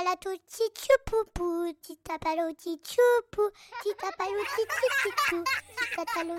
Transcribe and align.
palato 0.00 0.30
tchoupoupou, 0.48 1.72
titapalo 1.82 2.50
tchoupoupou, 2.52 3.50
titapalo 3.82 4.40
tchoupoupou, 4.50 5.44
titapalo 5.76 6.34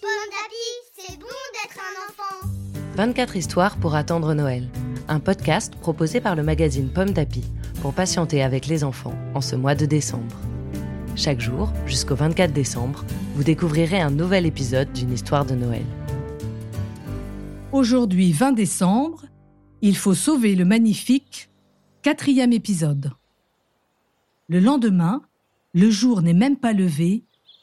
Pomme 0.00 0.28
d'api, 0.30 0.66
c'est 0.96 1.18
bon 1.18 1.26
d'être 1.52 1.78
un 1.78 1.94
enfant. 2.08 2.48
24 2.94 3.36
histoires 3.36 3.76
pour 3.76 3.94
attendre 3.96 4.32
Noël. 4.32 4.66
Un 5.08 5.20
podcast 5.20 5.74
proposé 5.76 6.22
par 6.22 6.36
le 6.36 6.42
magazine 6.42 6.90
Pomme 6.90 7.10
d'Api 7.10 7.44
pour 7.82 7.92
patienter 7.92 8.42
avec 8.42 8.66
les 8.66 8.82
enfants 8.82 9.14
en 9.34 9.42
ce 9.42 9.56
mois 9.56 9.74
de 9.74 9.84
décembre. 9.84 10.38
Chaque 11.14 11.40
jour, 11.40 11.70
jusqu'au 11.86 12.14
24 12.14 12.52
décembre, 12.52 13.04
vous 13.34 13.44
découvrirez 13.44 14.00
un 14.00 14.10
nouvel 14.10 14.46
épisode 14.46 14.90
d'une 14.92 15.12
histoire 15.12 15.44
de 15.44 15.54
Noël. 15.54 15.84
Aujourd'hui, 17.72 18.32
20 18.32 18.52
décembre, 18.52 19.26
il 19.82 19.98
faut 19.98 20.14
sauver 20.14 20.54
le 20.54 20.64
magnifique 20.64 21.50
quatrième 22.02 22.52
épisode. 22.52 23.12
Le 24.48 24.58
lendemain, 24.58 25.22
le 25.72 25.90
jour 25.90 26.20
n'est 26.20 26.32
même 26.32 26.56
pas 26.56 26.72
levé 26.72 27.22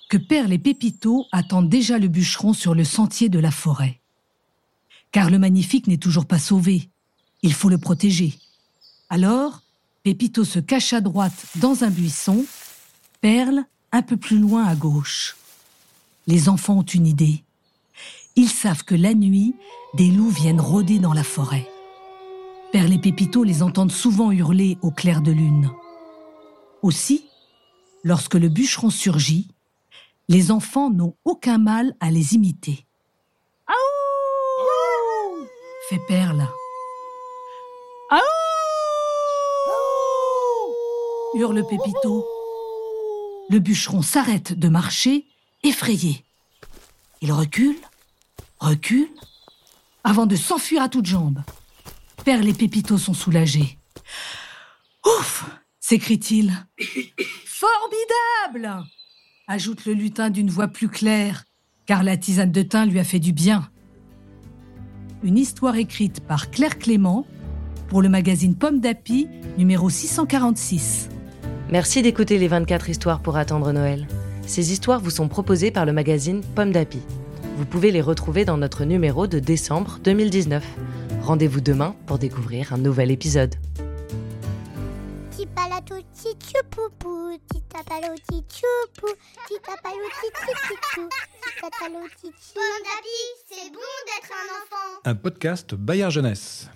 que 0.10 0.18
Perle 0.18 0.54
et 0.54 0.58
Pépito 0.58 1.26
attendent 1.32 1.70
déjà 1.70 2.00
le 2.00 2.08
bûcheron 2.08 2.54
sur 2.54 2.74
le 2.74 2.86
sentier 2.86 3.30
de 3.30 3.38
la 3.38 3.52
forêt. 3.52 4.00
Car 5.12 5.30
le 5.30 5.40
magnifique 5.40 5.88
n'est 5.88 5.98
toujours 5.98 6.26
pas 6.26 6.40
sauvé. 6.40 6.90
Il 7.44 7.54
faut 7.54 7.70
le 7.70 7.78
protéger. 7.78 8.40
Alors, 9.10 9.62
Pépito 10.04 10.46
se 10.46 10.60
cache 10.60 10.94
à 10.94 11.02
droite 11.02 11.46
dans 11.56 11.84
un 11.84 11.90
buisson, 11.90 12.46
Perle 13.22 13.66
un 13.92 14.02
peu 14.02 14.16
plus 14.16 14.40
loin 14.40 14.66
à 14.66 14.76
gauche. 14.76 15.36
Les 16.28 16.48
enfants 16.48 16.78
ont 16.78 16.84
une 16.84 17.08
idée. 17.08 17.44
Ils 18.38 18.50
savent 18.50 18.86
que 18.86 18.96
la 18.96 19.14
nuit, 19.14 19.54
des 19.96 20.10
loups 20.10 20.30
viennent 20.30 20.62
rôder 20.62 21.00
dans 21.00 21.14
la 21.14 21.24
forêt. 21.24 21.68
Perle 22.72 22.94
et 22.94 23.00
Pépito 23.00 23.44
les 23.44 23.64
entendent 23.64 23.92
souvent 23.92 24.32
hurler 24.32 24.78
au 24.84 24.92
clair 24.92 25.22
de 25.22 25.32
lune. 25.32 25.72
Aussi, 26.84 27.26
lorsque 28.04 28.36
le 28.36 28.48
bûcheron 28.48 28.92
surgit, 28.92 29.48
les 30.28 30.52
enfants 30.52 30.92
n'ont 30.92 31.16
aucun 31.26 31.58
mal 31.58 31.96
à 32.00 32.12
les 32.12 32.36
imiter. 32.36 32.86
Aouh 33.68 35.48
fait 35.90 36.00
Perle. 36.08 36.48
Aouh 38.12 38.22
hurle 41.40 41.66
Pépito. 41.68 42.28
Le 43.50 43.58
bûcheron 43.58 44.04
s'arrête 44.04 44.54
de 44.54 44.70
marcher, 44.70 45.26
effrayé. 45.64 46.24
Il 47.22 47.32
recule, 47.32 47.78
recule, 48.60 49.10
avant 50.04 50.28
de 50.28 50.36
s'enfuir 50.36 50.84
à 50.84 50.90
toutes 50.90 51.08
jambes. 51.08 51.42
Perle 52.24 52.48
et 52.48 52.54
Pépito 52.54 52.98
sont 52.98 53.14
soulagés. 53.14 53.78
Ouf 55.06 55.46
s'écrie-t-il. 55.80 56.54
Formidable 57.46 58.86
ajoute 59.48 59.86
le 59.86 59.94
lutin 59.94 60.30
d'une 60.30 60.50
voix 60.50 60.68
plus 60.68 60.90
claire, 60.90 61.46
car 61.88 62.04
la 62.04 62.18
tisane 62.18 62.52
de 62.52 62.62
thym 62.62 62.86
lui 62.86 63.00
a 63.00 63.04
fait 63.04 63.20
du 63.20 63.34
bien. 63.34 63.70
Une 65.24 65.38
histoire 65.38 65.76
écrite 65.76 66.22
par 66.22 66.52
Claire 66.52 66.78
Clément 66.78 67.26
pour 67.88 68.04
le 68.04 68.10
magazine 68.10 68.56
Pomme 68.56 68.80
d'Api, 68.80 69.28
numéro 69.58 69.90
646. 69.90 71.10
Merci 71.72 72.02
d'écouter 72.04 72.38
les 72.38 72.48
24 72.48 72.90
histoires 72.90 73.22
pour 73.22 73.38
attendre 73.38 73.72
Noël. 73.72 74.08
Ces 74.46 74.72
histoires 74.72 75.00
vous 75.00 75.10
sont 75.10 75.28
proposées 75.28 75.72
par 75.72 75.86
le 75.86 75.94
magazine 75.94 76.42
Pomme 76.56 76.72
d'Api. 76.72 77.00
Vous 77.58 77.66
pouvez 77.66 77.92
les 77.92 78.02
retrouver 78.02 78.46
dans 78.46 78.58
notre 78.58 78.86
numéro 78.86 79.28
de 79.28 79.40
décembre 79.40 80.00
2019. 80.04 80.64
Rendez-vous 81.30 81.62
demain 81.62 81.94
pour 82.08 82.18
découvrir 82.18 82.74
un 82.74 82.80
nouvel 82.80 83.12
épisode. 83.12 83.54
Tchoupoupou, 85.38 86.02
tchoupoupou, 86.82 87.38
d'api, 92.84 93.22
c'est 93.48 93.70
bon 93.70 93.94
d'être 94.08 94.34
un 94.34 94.48
enfant. 94.58 94.90
Un 95.06 95.14
podcast 95.14 95.76
Bayard 95.76 96.10
Jeunesse. 96.10 96.68